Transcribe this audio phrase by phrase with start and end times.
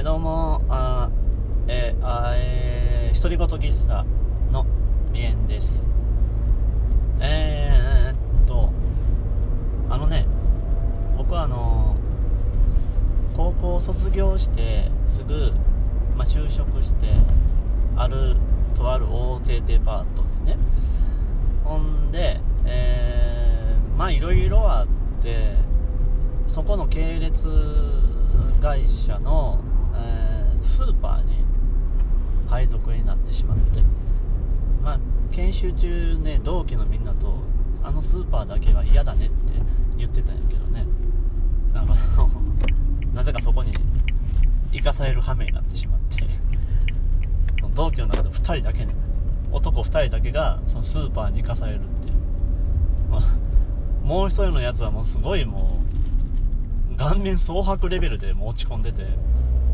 [0.00, 1.10] えどうもあ
[1.68, 4.02] えあえー独り言喫茶
[4.50, 4.64] の
[5.12, 5.84] 鼻炎です。
[7.20, 8.70] えー、っと
[9.90, 10.24] あのね
[11.18, 11.96] 僕はあの
[13.36, 15.52] 高校卒業してすぐ、
[16.16, 17.08] まあ、就職して
[17.94, 18.36] ある
[18.74, 20.58] とある大手デパートでね。
[21.62, 24.86] ほんでえーまあいろいろあっ
[25.20, 25.56] て
[26.46, 27.50] そこの系列
[28.62, 29.58] 会社の、
[30.62, 31.44] スーパーに
[32.48, 33.82] 配属になってしまって。
[34.82, 35.00] まあ
[35.32, 37.38] 研修中ね同期のみんなと
[37.82, 39.34] あのスーパーだけは嫌だねって
[39.96, 40.86] 言ってたんやけどね。
[41.72, 41.94] なんか
[43.14, 43.72] なぜかそこに
[44.72, 46.26] 生かされる羽目になってしまって。
[47.60, 48.94] その同期の中で2人だけね
[49.52, 52.14] 男2人だけがそのスーパーに生かされるっていう、
[54.06, 55.80] もう一人のやつはもうすごいも
[56.92, 59.06] う顔面蒼白レベルでもう落ち込んでて。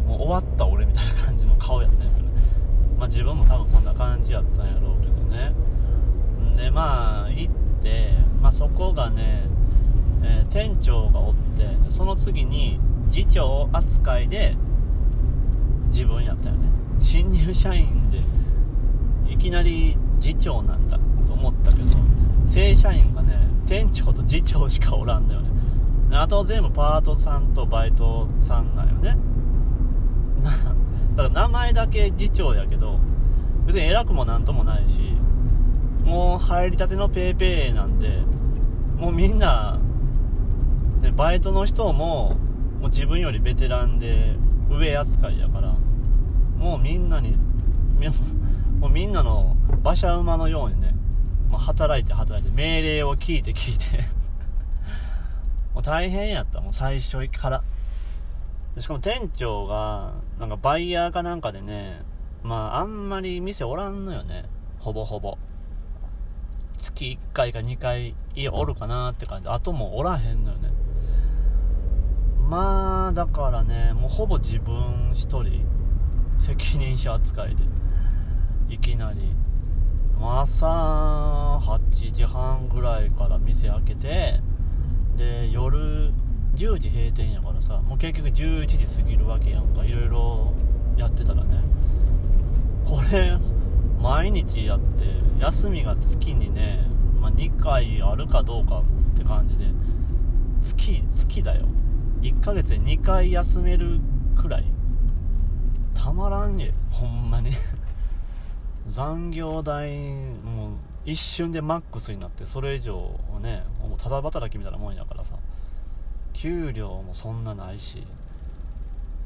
[0.07, 2.27] もう終わった俺みたいな感じの顔やったんやけど
[2.99, 5.53] まあ自分も多分そんな感じやったんやろうけどね。
[6.57, 9.43] でまあ行って、まあ、そこがね、
[10.23, 14.57] えー店長がおってその次に次長扱いで
[15.89, 16.69] 自分やったよね。
[17.01, 18.21] 新入社員で
[19.31, 21.85] いきなり次長なんだと思ったけど
[22.49, 25.49] 正社員がね店長と次長しかおらんのよね。
[26.13, 29.17] あと全部パートさんとバイトさんなんよね。
[31.37, 32.99] 名前だけ次長やけど
[33.67, 35.03] 別に偉くもなんともないし
[36.03, 38.23] もう入りたてのペーペーなんで
[38.97, 39.79] もうみんな、
[41.03, 42.31] ね、バイトの人も
[42.81, 44.35] もう自分よりベテランで
[44.71, 45.75] 上扱いやから
[46.57, 47.37] もうみんなに
[47.99, 48.09] み
[48.81, 50.95] もうみんなの馬車馬のようにね、
[51.51, 54.05] もう働いて働いて命令を聞いて聞いて
[55.75, 57.63] もう大変やったもう最初から。
[58.79, 62.03] しかも店長がなんかバイヤーかなんかでね
[62.43, 64.45] まああんまり店おらんのよね。
[64.79, 65.37] ほぼほぼ。
[66.79, 69.49] 月1回か2回家おるかなって感じ。
[69.49, 70.71] あともうおらへんのよね。
[72.49, 75.67] まあだからねもうほぼ自分一人。
[76.39, 77.65] 責任者扱いで。
[78.69, 79.35] いきなり。
[80.21, 84.41] 朝8時半ぐらいから店開けて
[85.17, 86.13] で夜
[86.57, 90.55] 10時閉店やからさもう結局11時過ぎるわけやんかいろいろ
[90.97, 91.61] やってたらね。
[92.87, 93.37] これ
[94.01, 95.05] 毎日やって
[95.41, 96.87] 休みが月にね、
[97.21, 98.83] まあ、2回あるかどうか
[99.15, 99.65] って感じで
[100.65, 101.67] 月月だよ。
[102.23, 104.01] 1ヶ月で2回休める
[104.41, 104.65] くらい。
[105.95, 107.51] たまらんねほんまに。
[108.87, 109.91] 残業代
[110.45, 110.71] もう
[111.05, 115.35] 一瞬でマックスになってそれ以上ねもうただ働きみたいなもんやからさ。
[116.37, 118.07] 給料もそんなないし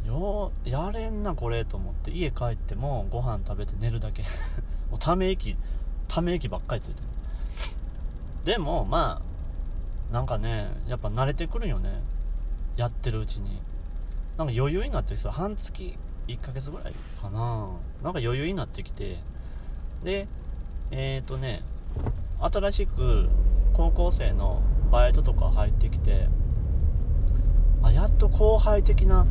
[0.07, 4.23] よやれんなこれと思って家帰ってもご飯食べて寝るだけ。
[4.91, 5.57] もうため息
[6.09, 7.09] ため息ばっかりついてる。
[8.45, 9.21] でもま
[10.11, 12.03] あなんかねやっぱ慣れてくるよね。
[12.77, 13.61] やってるうちに。
[14.39, 15.99] なんか余裕になってきた半月
[16.29, 17.69] 1ヶ月ぐらいかな。
[18.03, 19.19] なんか余裕になってきて。
[20.03, 20.27] で
[20.91, 21.63] えっ、ー、とね
[22.41, 23.29] 新しく
[23.75, 26.29] 高校生のバイトとか入ってきて
[27.83, 29.27] あやっと後輩的な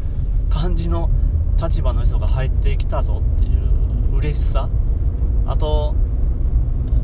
[0.50, 1.10] 感じの
[1.62, 4.70] 立場の人が入ってきたぞっていう嬉しさ。
[5.46, 5.96] あと、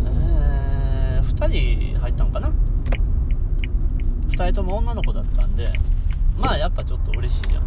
[0.05, 2.53] えー、2人入ったのかな
[4.27, 5.71] ？2人とも女の子だったんで
[6.37, 7.63] まあやっぱちょっと嬉しいやん。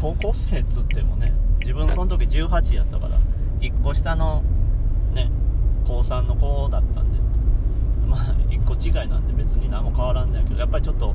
[0.00, 3.16] 高校生っつってもね自分その時18やったから
[3.60, 4.42] 1個下の
[5.12, 5.30] ね
[5.86, 7.18] 高3の子だったんで
[8.08, 11.14] まあ1個違いなんで別に何も変わらんねんけどやっぱりちょっと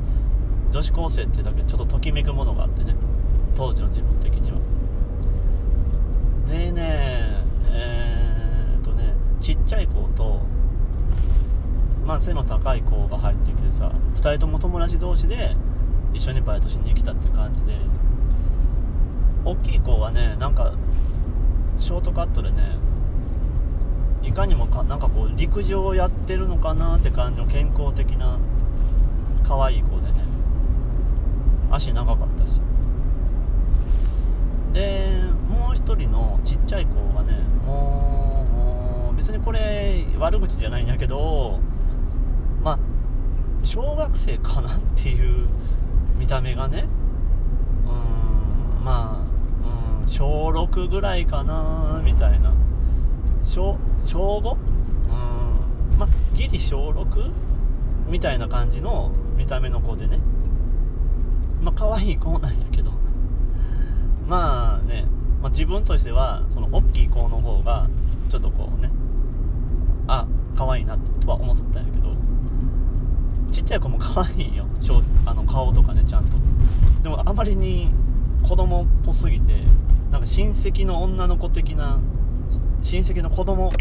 [0.71, 2.95] 女子高生ってだけちょっとときめくものがあってね。
[3.55, 4.57] 当時の自分的には。
[6.47, 10.41] でねえー、っとねちっちゃい子と
[12.05, 15.55] まあ背の高い子が入ってきてさ2人とも友達同士で
[16.13, 17.77] 一緒にバイトしに来たって感じで
[19.43, 20.73] 大きい子はねなんか
[21.79, 22.77] ショートカットでね
[24.23, 28.39] いかにもかなんかこう陸上をやってるのかなって感じの健康的な
[29.43, 30.26] 可愛い子でね。
[31.71, 32.61] 足長かったし
[34.73, 41.59] でもう一人のちっちゃい子がねもうもう別にこれ悪口じゃないんやけど
[42.63, 42.79] まあ
[43.63, 45.47] 小学生かなっていう
[46.17, 46.85] 見た目がね
[47.85, 52.53] うんまあ、うん、小6ぐらいかなみたいな
[53.43, 54.53] 小小 5?
[54.53, 57.31] うんまあギリ小 6?
[58.07, 60.19] みたいな感じの見た目の子でね
[61.67, 62.91] まあ可愛い子なんやけど。
[64.25, 65.05] まあね、
[65.41, 67.87] まあ、自分としてはその大きい子の方が
[68.29, 68.89] ちょっとこうね
[70.07, 70.25] あ
[70.57, 72.07] 可愛いなとは思ってたんやけど。
[73.51, 74.65] ちっちゃい子も可愛いよ。
[75.25, 76.37] あの顔とかねちゃんと。
[77.03, 77.89] でもあまりに
[78.47, 79.63] 子供っぽすぎて
[80.11, 81.99] なんか親戚の女の子的な
[82.81, 83.71] 親戚の子供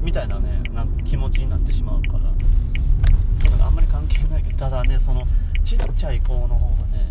[0.00, 2.32] みたいなねなんか気持ちになってしまうから。
[3.36, 5.26] そういうのがあんまり関係ないけどただねその
[5.64, 7.06] ちっちゃい子の方がね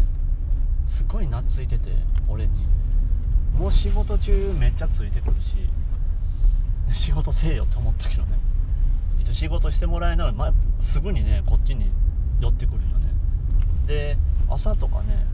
[0.86, 1.92] すごい懐いてて
[2.28, 2.72] 俺に。
[3.58, 5.58] もう仕事中めっちゃついてくるし
[6.94, 8.40] 仕事せえよって思ったけどね。
[9.20, 11.92] 一応仕事してもらいながら、ま、すぐにねこっちに
[12.40, 13.14] 寄ってくるよね。
[13.86, 14.18] で
[14.50, 15.26] 朝とかね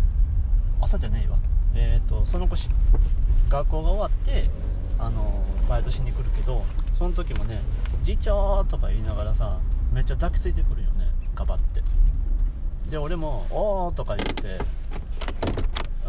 [0.81, 1.37] 朝じゃねえわ。
[1.73, 2.69] えっ、ー、とその子し
[3.49, 4.49] 学校が終わって
[4.99, 6.65] あのバイトしに来るけど
[6.95, 7.61] その時もね
[8.03, 9.59] 「次長」とか言いながらさ
[9.93, 11.81] めっちゃ抱きついてくるよねガバって。
[12.89, 14.59] で俺も「おー」とか言って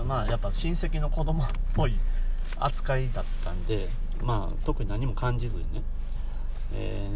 [0.06, 1.98] まあやっぱ親戚の子供っぽい
[2.58, 3.88] 扱いだったんで
[4.22, 5.82] まあ特に何も感じずにね、
[6.74, 7.08] え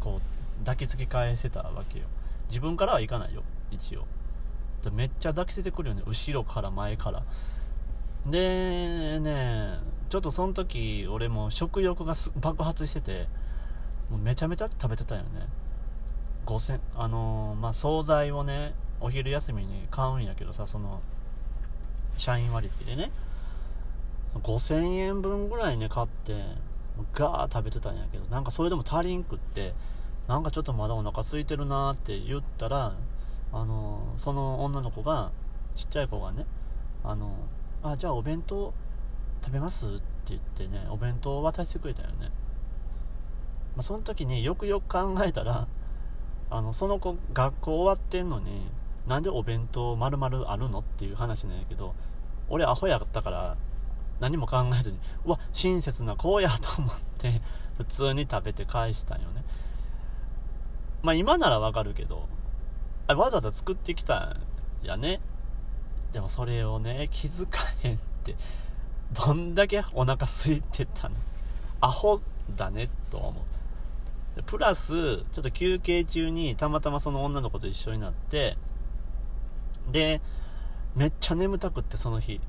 [0.00, 2.06] ー、こう抱きつき返せたわけよ。
[2.48, 4.06] 自分からは行かないよ一応。
[4.92, 7.22] めっちゃ抱きついてくるよね後ろから前から。
[8.26, 9.78] でね
[10.08, 13.28] ちょっとその時俺も食欲が爆発してて
[14.10, 15.46] もうめちゃめちゃ食べてたよね。
[16.48, 21.02] 5000あのー、まあ惣菜をねお昼休みに買うんやけどさその
[22.16, 23.10] 社員割引でね。
[24.34, 26.42] 5000円分ぐらいね買って
[27.14, 29.74] ガー食べてたんやけどなんかそれでも足りんくって
[30.26, 32.94] なんかちょっとまだお腹空いてるなって言ったら
[33.52, 35.32] あのその女の子が
[35.74, 36.44] ちっちゃい子がね
[37.02, 37.34] あの
[37.82, 38.74] あじゃあお弁当
[39.42, 42.30] 食べますって言ってねお弁当を渡してくれたよね、
[43.74, 45.66] まあ、その時によくよく考えたら
[46.50, 48.70] あのその子学校終わってんのに
[49.06, 51.94] なんでお弁当丸々あるのっていう話なんやけど
[52.48, 53.56] 俺アホやったから
[54.20, 57.40] 何も考えずにうわ親切な子やと思って
[57.76, 59.44] 普通に食べて返したんよね。
[61.02, 62.28] まあ今ならわかるけど
[63.06, 64.36] あわざわざ作ってきた
[64.82, 65.20] んやね。
[66.12, 68.34] でもそれをね気づかへんって
[69.12, 71.14] どんだけお腹空いてたの。
[71.80, 72.20] アホ
[72.56, 73.44] だねと思う。
[74.46, 74.92] プラス
[75.32, 78.56] ちょっと休憩中にたまたまその女の子と一緒になって
[79.90, 80.20] で
[80.94, 82.40] めっちゃ眠たくってその日。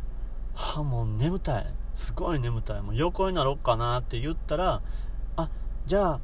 [0.56, 1.74] はあもう眠たい。
[1.94, 2.82] すごい眠たい。
[2.82, 4.82] もう横になろうかなって言ったら
[5.38, 5.50] あ
[5.86, 6.20] じゃあ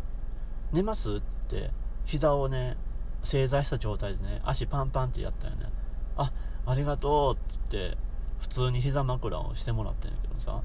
[0.72, 1.72] 寝ますって
[2.06, 2.78] 膝をね
[3.24, 5.68] 正座した状態でね足パンパンってやったよね。
[6.18, 6.32] あ
[6.66, 7.98] ありがとうって言って
[8.40, 10.62] 普通に膝枕をしてもらったんやけどさ。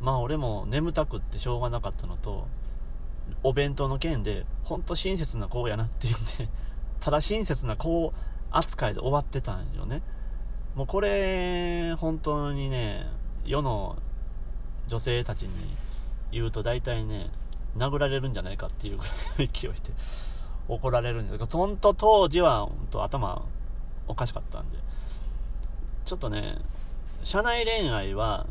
[0.00, 2.46] まあ俺も眠たくってしょうがなかったのと
[3.42, 6.48] お弁当の件でほんと親切な子やなって言って
[7.00, 8.12] ただ親切な子
[8.50, 10.02] 扱いで終わってたんよね。
[10.74, 13.06] もうこれ本当にね
[13.44, 13.96] 世の
[14.88, 15.50] 女性たちに
[16.32, 17.30] 言うと大体ね
[17.76, 19.12] 殴られるんじゃないかっていうぐらい
[19.46, 19.78] の勢いで
[20.68, 23.42] 怒られるんだけど本当当時は本当頭
[24.08, 24.78] おかしかったんで。
[26.04, 26.58] ちょっとね
[27.24, 28.46] 社内恋愛は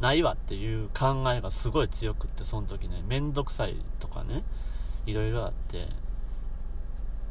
[0.00, 3.02] ないわっていう考えがすごい強くってその時ね。
[3.06, 4.42] 面倒くさいとかね。
[5.06, 5.88] いろいろあって。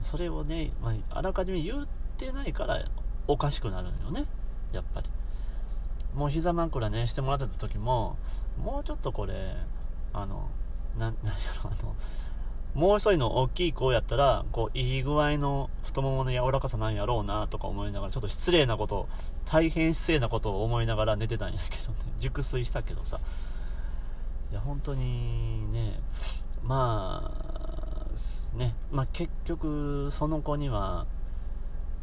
[0.01, 1.87] それをね、まあ、あらかじめ言っ
[2.17, 2.83] てないから
[3.27, 4.25] おかしくなるんよね。
[4.71, 5.09] やっぱり。
[6.13, 8.17] もう膝枕ねしてもらってた時も
[8.57, 9.55] もうちょっとこれ
[10.13, 10.49] あの
[10.97, 11.31] ななんや
[11.63, 11.95] ろあの
[12.73, 19.07] もう一人の大きい子やったら、こう、いい具合の太ももの柔らかさなんやろうなとか思いながら、ちょっと失礼なこと、
[19.45, 23.19] 大変失礼なことを思いながら寝てたんやけどね、 熟睡したけどさ。
[24.51, 25.99] いや、本当にね、
[26.63, 31.05] まあ、ね、まあ結局、その子には、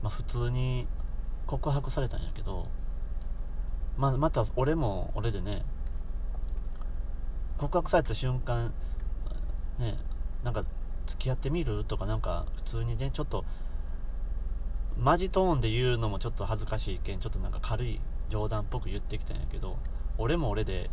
[0.03, 0.87] まあ普通に
[1.47, 2.69] 告白されたんやけど、
[3.97, 5.65] まあまた俺も俺でね、
[7.59, 8.73] 告白された瞬間、
[9.79, 9.99] ね、
[10.45, 10.65] なんか
[11.07, 13.45] 付き合ってみるとかなんか普通にねちょっと
[14.99, 19.77] マジトーンで言うのもちょっと恥ずかしいけんちょっとなんか軽い冗談っぽく言ってきたんやけど
[20.19, 20.91] 俺も俺で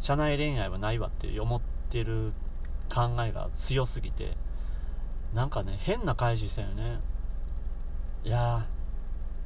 [0.00, 2.32] 社内恋愛はないわって思ってる
[2.88, 4.36] 考えが強すぎて
[5.34, 7.00] なんかね変な返ししたよね。
[8.24, 8.66] いや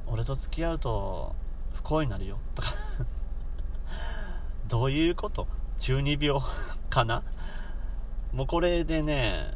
[0.07, 1.35] 俺と付き合うと
[1.73, 2.37] 不幸になるよ。
[2.55, 2.73] とか。
[4.69, 5.47] どういうこと？
[5.79, 6.41] 中二病
[6.89, 7.23] かな？
[8.33, 9.53] もうこれでね、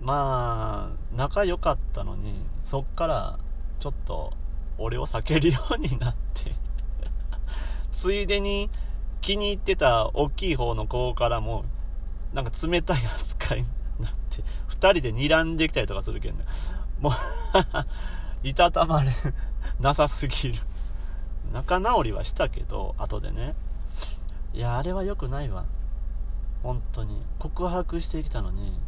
[0.00, 3.38] まあ、仲良かったのに、そっから
[3.78, 4.32] ちょっと
[4.78, 6.54] 俺を避けるようになって
[7.92, 8.70] ついでに
[9.20, 11.64] 気に入ってた大きい方の子からも、
[12.32, 13.68] なんか冷たい扱いに
[14.00, 16.44] なって、2人で睨んできたりとかするけんね。
[17.00, 17.12] もう
[18.46, 19.10] いたたまれ
[19.80, 20.60] なさすぎる。
[21.52, 23.54] 仲直りはしたけど後でね
[24.54, 25.64] いやあれは良くないわ
[26.62, 27.22] 本当に。
[27.38, 28.78] 告白してきたのに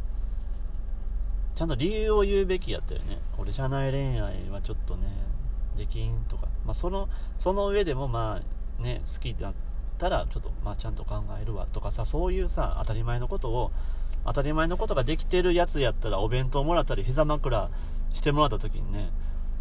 [1.55, 3.19] ちゃんと理由を言うべきやったよね。
[3.37, 5.07] 俺社内恋愛はちょっとね
[5.77, 8.41] できんとか、まあ、そのその上でもま
[8.79, 9.53] あね好きだっ
[9.97, 11.67] たらちょっとまあちゃんと考えるわ。
[11.71, 13.71] とかさそういうさ当たり前のことを
[14.25, 17.69] 当たり前のことができてるやつやったらお弁当もらったり膝枕
[18.13, 19.11] してもらった時にね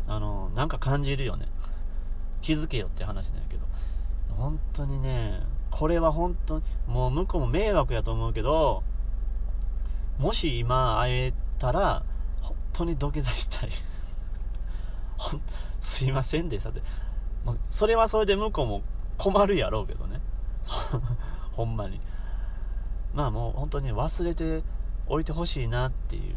[0.07, 1.49] あのなんか感じるよね。
[2.43, 3.63] 気づけよって話なんやけど。
[4.37, 5.41] 本当にね
[5.73, 8.85] これは本当にもう向こうも迷惑やと思うけど
[10.19, 12.05] もし今会えたら
[12.41, 13.71] 本当に土下座したい。
[15.81, 16.83] すいませんでしたって。
[17.45, 18.83] もうそれはそれで向こうも
[19.19, 20.21] 困るやろうけどね。
[21.53, 22.01] ほんまに。
[23.15, 24.63] まあもう本当に忘れて
[25.07, 26.37] おいてほしいなっていう。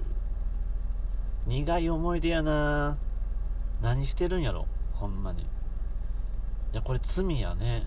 [1.46, 2.98] 苦い思い出やな。
[3.82, 4.66] 何してるんやろ？
[4.94, 5.44] ほんまに。
[5.44, 5.46] い
[6.74, 7.86] やこれ罪やね。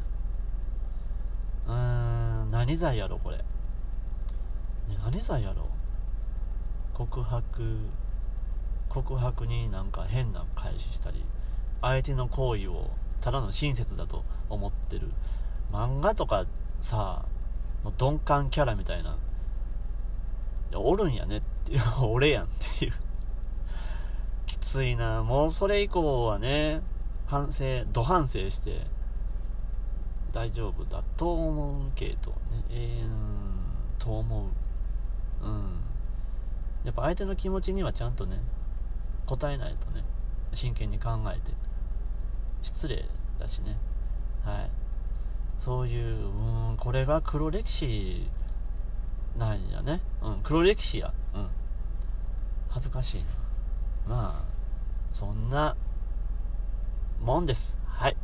[1.69, 3.45] うーん何罪やろこれ、
[5.05, 5.69] 何罪やろ。
[6.95, 7.79] 告白
[8.89, 11.25] 告白になんか変な返ししたり
[11.81, 15.13] 相手の行為をただの親切だと思ってる。
[15.73, 16.47] 漫画とか
[16.81, 17.27] さ
[17.85, 19.17] もう鈍感キャラみたいな
[20.71, 22.49] いやおるんやねっていう 俺やんっ
[22.79, 22.93] ていう。
[24.47, 25.23] きついな。
[25.23, 26.81] もうそれ以降はね
[27.27, 28.87] 反省度反省して
[30.33, 32.37] 大丈夫だと思うけどね。
[32.71, 33.11] えー、ん
[33.99, 34.47] と思
[35.43, 35.47] う。
[35.47, 35.81] うん。
[36.85, 38.41] やっぱ相手の気持ちにはちゃんとね
[39.27, 40.05] 答えないとね。
[40.53, 41.53] 真剣に考えて。
[42.63, 43.05] 失礼
[43.39, 43.77] だしね。
[44.45, 44.71] はい。
[45.59, 48.27] そういううんこれが黒歴史
[49.37, 50.01] なんやね。
[50.23, 51.13] うん黒歴史や。
[51.35, 51.49] うん。
[52.69, 53.27] 恥ずかしいな。
[54.09, 54.59] まあ
[55.13, 55.77] そんな
[57.21, 57.77] もんです。
[57.87, 58.17] はい。